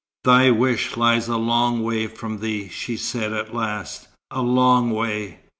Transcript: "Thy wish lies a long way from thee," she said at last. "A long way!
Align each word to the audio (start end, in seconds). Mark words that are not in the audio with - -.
"Thy 0.23 0.49
wish 0.49 0.97
lies 0.97 1.27
a 1.27 1.37
long 1.37 1.83
way 1.83 2.07
from 2.07 2.39
thee," 2.39 2.69
she 2.69 2.97
said 2.97 3.33
at 3.33 3.53
last. 3.53 4.07
"A 4.31 4.41
long 4.41 4.89
way! 4.89 5.41